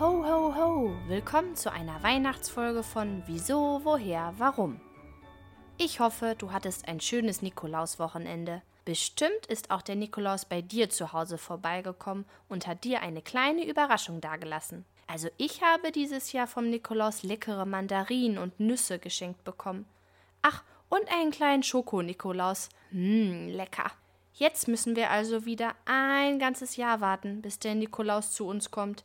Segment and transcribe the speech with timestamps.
[0.00, 0.96] Ho, ho, ho!
[1.08, 4.80] Willkommen zu einer Weihnachtsfolge von Wieso, Woher, Warum.
[5.76, 8.62] Ich hoffe, du hattest ein schönes Nikolauswochenende.
[8.84, 13.66] Bestimmt ist auch der Nikolaus bei dir zu Hause vorbeigekommen und hat dir eine kleine
[13.66, 14.84] Überraschung dagelassen.
[15.08, 19.84] Also ich habe dieses Jahr vom Nikolaus leckere Mandarinen und Nüsse geschenkt bekommen.
[20.42, 22.68] Ach, und einen kleinen Schoko-Nikolaus.
[22.92, 23.90] Mmm, lecker.
[24.32, 29.02] Jetzt müssen wir also wieder ein ganzes Jahr warten, bis der Nikolaus zu uns kommt.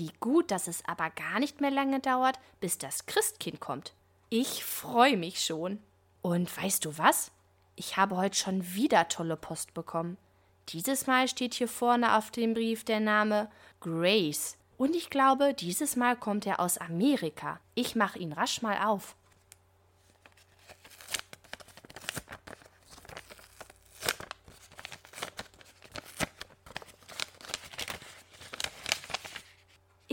[0.00, 3.92] Wie gut, dass es aber gar nicht mehr lange dauert, bis das Christkind kommt.
[4.30, 5.78] Ich freue mich schon.
[6.22, 7.32] Und weißt du was?
[7.76, 10.16] Ich habe heute schon wieder tolle Post bekommen.
[10.70, 13.50] Dieses Mal steht hier vorne auf dem Brief der Name
[13.80, 14.56] Grace.
[14.78, 17.60] Und ich glaube, dieses Mal kommt er aus Amerika.
[17.74, 19.16] Ich mache ihn rasch mal auf.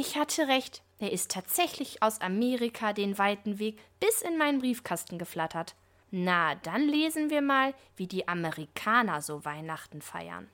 [0.09, 5.17] Ich hatte recht, er ist tatsächlich aus Amerika den weiten Weg bis in meinen Briefkasten
[5.17, 5.75] geflattert.
[6.11, 10.47] Na, dann lesen wir mal, wie die Amerikaner so Weihnachten feiern.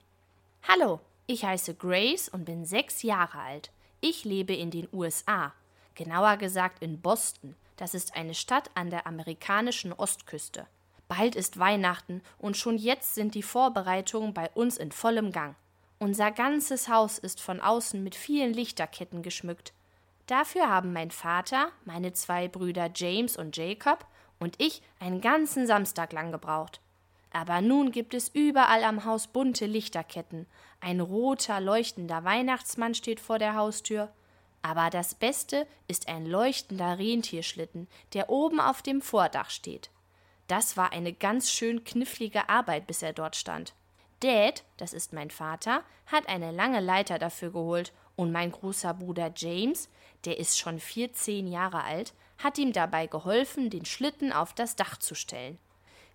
[0.67, 3.69] Hallo, ich heiße Grace und bin sechs Jahre alt.
[4.01, 5.53] Ich lebe in den USA,
[5.93, 7.55] genauer gesagt in Boston.
[7.75, 10.65] Das ist eine Stadt an der amerikanischen Ostküste.
[11.07, 15.55] Bald ist Weihnachten und schon jetzt sind die Vorbereitungen bei uns in vollem Gang.
[16.03, 19.71] Unser ganzes Haus ist von außen mit vielen Lichterketten geschmückt.
[20.27, 24.05] Dafür haben mein Vater, meine zwei Brüder James und Jacob
[24.37, 26.81] und ich einen ganzen Samstag lang gebraucht.
[27.31, 30.45] Aber nun gibt es überall am Haus bunte Lichterketten.
[30.81, 34.11] Ein roter, leuchtender Weihnachtsmann steht vor der Haustür.
[34.61, 39.89] Aber das Beste ist ein leuchtender Rentierschlitten, der oben auf dem Vordach steht.
[40.49, 43.73] Das war eine ganz schön knifflige Arbeit, bis er dort stand.
[44.23, 49.31] Dad, das ist mein Vater, hat eine lange Leiter dafür geholt und mein großer Bruder
[49.35, 49.89] James,
[50.25, 54.97] der ist schon 14 Jahre alt, hat ihm dabei geholfen, den Schlitten auf das Dach
[54.97, 55.57] zu stellen.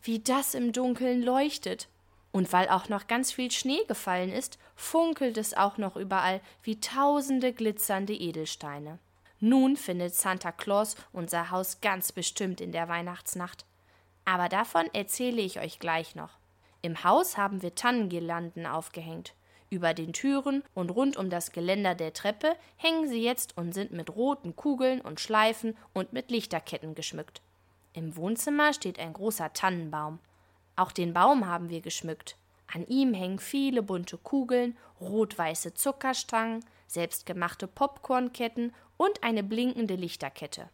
[0.02, 1.88] Wie das im Dunkeln leuchtet.
[2.30, 6.78] Und weil auch noch ganz viel Schnee gefallen ist, funkelt es auch noch überall wie
[6.78, 8.98] tausende glitzernde Edelsteine.
[9.40, 13.64] Nun findet Santa Claus unser Haus ganz bestimmt in der Weihnachtsnacht.
[14.25, 16.38] Aber davon erzähle ich euch gleich noch.
[16.82, 19.34] Im Haus haben wir Tannengirlanden aufgehängt.
[19.70, 23.90] Über den Türen und rund um das Geländer der Treppe hängen sie jetzt und sind
[23.92, 27.42] mit roten Kugeln und Schleifen und mit Lichterketten geschmückt.
[27.92, 30.20] Im Wohnzimmer steht ein großer Tannenbaum.
[30.76, 32.36] Auch den Baum haben wir geschmückt.
[32.72, 40.68] An ihm hängen viele bunte Kugeln, rot-weiße Zuckerstangen, selbstgemachte Popcornketten und eine blinkende Lichterkette.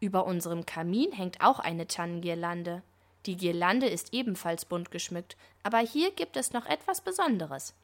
[0.00, 2.82] Über unserem Kamin hängt auch eine Tannengirlande.
[3.26, 7.74] Die Girlande ist ebenfalls bunt geschmückt, aber hier gibt es noch etwas Besonderes.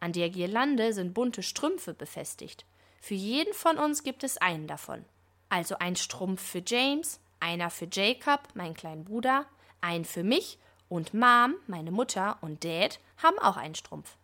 [0.00, 2.64] An der Girlande sind bunte Strümpfe befestigt.
[3.00, 5.04] Für jeden von uns gibt es einen davon.
[5.48, 9.46] Also ein Strumpf für James, einer für Jacob, meinen kleinen Bruder,
[9.80, 10.58] einen für mich
[10.88, 14.16] und Mom, meine Mutter und Dad haben auch einen Strumpf.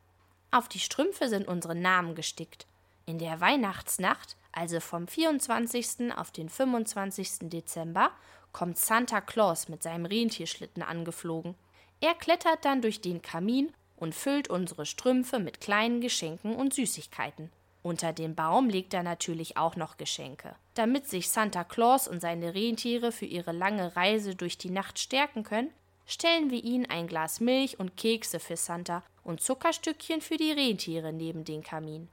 [0.50, 2.66] Auf die Strümpfe sind unsere Namen gestickt.
[3.04, 6.12] In der Weihnachtsnacht, also vom 24.
[6.16, 7.50] auf den 25.
[7.50, 8.10] Dezember,
[8.52, 11.54] kommt Santa Claus mit seinem Rentierschlitten angeflogen.
[12.00, 17.50] Er klettert dann durch den Kamin und füllt unsere Strümpfe mit kleinen Geschenken und Süßigkeiten.
[17.82, 20.56] Unter den Baum legt er natürlich auch noch Geschenke.
[20.74, 25.44] Damit sich Santa Claus und seine Rentiere für ihre lange Reise durch die Nacht stärken
[25.44, 25.70] können,
[26.06, 31.12] stellen wir ihnen ein Glas Milch und Kekse für Santa und Zuckerstückchen für die Rentiere
[31.12, 32.08] neben den Kamin.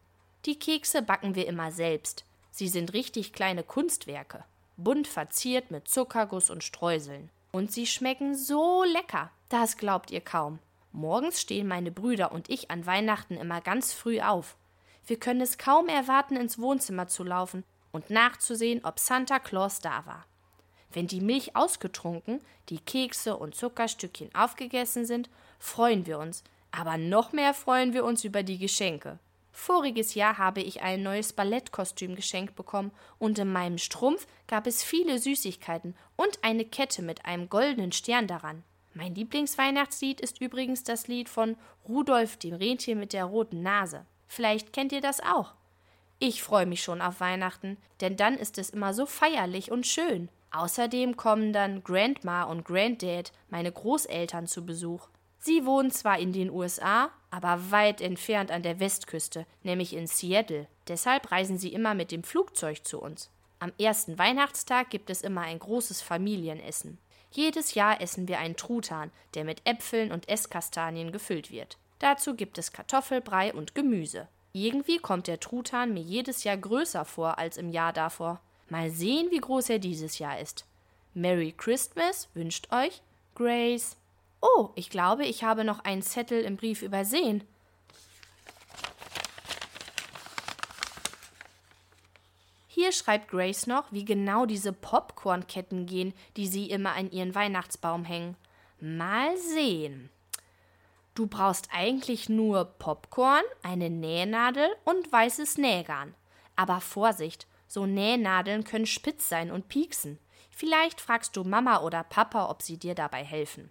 [0.46, 2.26] Die Kekse backen wir immer selbst.
[2.54, 4.46] Sie sind richtig kleine Kunstwerke
[4.78, 7.30] bunt verziert mit Zuckerguss und Streuseln.
[7.52, 10.60] Und sie schmecken so lecker, das glaubt ihr kaum.
[10.92, 14.58] Morgens stehen meine Brüder und ich an Weihnachten immer ganz früh auf.
[15.06, 20.06] Wir können es kaum erwarten, ins Wohnzimmer zu laufen und nachzusehen, ob Santa Claus da
[20.06, 20.26] war.
[20.92, 22.40] Wenn die Milch ausgetrunken,
[22.70, 25.30] die Kekse und Zuckerstückchen aufgegessen sind,
[25.60, 29.20] freuen wir uns, aber noch mehr freuen wir uns über die Geschenke.
[29.56, 34.84] Voriges Jahr habe ich ein neues Ballettkostüm geschenkt bekommen und in meinem Strumpf gab es
[34.84, 38.64] viele Süßigkeiten und eine Kette mit einem goldenen Stern daran.
[38.96, 41.56] Mein Lieblingsweihnachtslied ist übrigens das Lied von
[41.88, 44.06] Rudolf dem Rentier mit der roten Nase.
[44.28, 45.54] Vielleicht kennt ihr das auch.
[46.20, 50.30] Ich freue mich schon auf Weihnachten, denn dann ist es immer so feierlich und schön.
[50.52, 55.08] Außerdem kommen dann Grandma und Granddad, meine Großeltern, zu Besuch.
[55.40, 60.68] Sie wohnen zwar in den USA, aber weit entfernt an der Westküste, nämlich in Seattle.
[60.88, 63.32] Deshalb reisen sie immer mit dem Flugzeug zu uns.
[63.58, 67.00] Am ersten Weihnachtstag gibt es immer ein großes Familienessen.
[67.32, 71.80] Jedes Jahr essen wir einen Truthahn, der mit Äpfeln und Esskastanien gefüllt wird.
[71.98, 74.28] Dazu gibt es Kartoffelbrei und Gemüse.
[74.52, 78.42] Irgendwie kommt der Truthahn mir jedes Jahr größer vor als im Jahr davor.
[78.70, 80.68] Mal sehen, wie groß er dieses Jahr ist.
[81.16, 83.02] Merry Christmas wünscht euch
[83.34, 83.98] Grace.
[84.46, 87.46] Oh, ich glaube, ich habe noch einen Zettel im Brief übersehen.
[92.68, 98.04] Hier schreibt Grace noch, wie genau diese Popcornketten gehen, die sie immer an ihren Weihnachtsbaum
[98.04, 98.36] hängen.
[98.82, 100.10] Mal sehen.
[101.16, 106.16] Du brauchst eigentlich nur Popcorn, eine Nähnadel und weißes Nähgarn.
[106.58, 110.20] Aber Vorsicht, so Nähnadeln können spitz sein und pieksen.
[110.52, 113.70] Vielleicht fragst du Mama oder Papa, ob sie dir dabei helfen.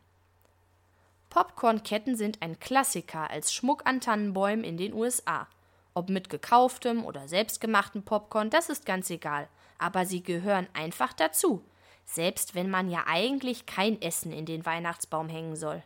[1.32, 5.48] Popcornketten sind ein Klassiker als Schmuck an Tannenbäumen in den USA.
[5.94, 9.48] Ob mit gekauftem oder selbstgemachtem Popcorn, das ist ganz egal,
[9.78, 11.64] aber sie gehören einfach dazu,
[12.04, 15.82] selbst wenn man ja eigentlich kein Essen in den Weihnachtsbaum hängen soll.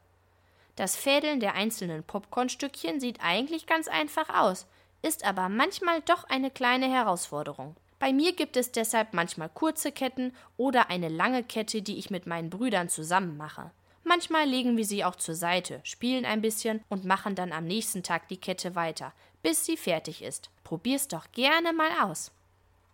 [0.74, 4.66] Das Fädeln der einzelnen Popcornstückchen sieht eigentlich ganz einfach aus,
[5.02, 7.76] ist aber manchmal doch eine kleine Herausforderung.
[8.00, 12.26] Bei mir gibt es deshalb manchmal kurze Ketten oder eine lange Kette, die ich mit
[12.26, 13.70] meinen Brüdern zusammen mache.
[14.16, 18.02] Manchmal legen wir sie auch zur Seite, spielen ein bisschen und machen dann am nächsten
[18.02, 20.48] Tag die Kette weiter, bis sie fertig ist.
[20.64, 22.32] Probier's doch gerne mal aus.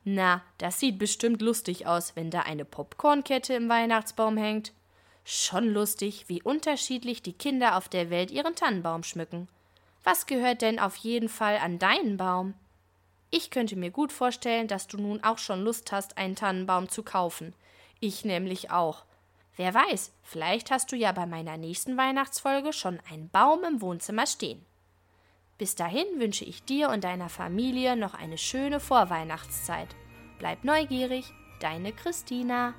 [0.03, 4.73] Na, das sieht bestimmt lustig aus, wenn da eine Popcornkette im Weihnachtsbaum hängt.
[5.23, 9.47] Schon lustig, wie unterschiedlich die Kinder auf der Welt ihren Tannenbaum schmücken.
[10.03, 12.55] Was gehört denn auf jeden Fall an deinen Baum?
[13.31, 17.05] Ich könnte mir gut vorstellen, dass du nun auch schon Lust hast, einen Tannenbaum zu
[17.05, 17.55] kaufen.
[18.01, 19.05] Ich nämlich auch.
[19.57, 24.27] Wer weiß, vielleicht hast du ja bei meiner nächsten Weihnachtsfolge schon einen Baum im Wohnzimmer
[24.27, 24.65] stehen.
[25.59, 29.89] Bis dahin wünsche ich dir und deiner Familie noch eine schöne Vorweihnachtszeit.
[30.39, 32.75] Bleib neugierig, deine Christina.